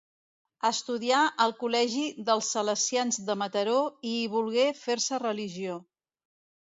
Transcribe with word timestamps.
Estudià 0.69 1.19
al 1.43 1.51
col·legi 1.59 2.07
dels 2.29 2.49
salesians 2.55 3.21
de 3.29 3.37
Mataró 3.43 3.77
i 4.13 4.17
hi 4.23 4.27
volgué 4.37 4.67
fer-se 4.85 5.21
religió. 5.29 5.77